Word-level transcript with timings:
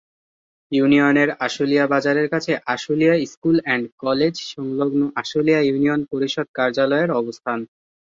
ইউনিয়নের 0.71 1.29
আশুলিয়া 1.39 1.85
বাজারের 1.87 2.27
কাছে 2.29 2.51
আশুলিয়া 2.67 3.15
স্কুল 3.25 3.57
এন্ড 3.65 3.85
কলেজ 3.99 4.35
সংলগ্ন 4.51 5.01
আশুলিয়া 5.15 5.59
ইউনিয়ন 5.61 6.01
পরিষদ 6.11 6.47
কার্যালয়ের 6.57 7.09
অবস্থান। 7.13 7.59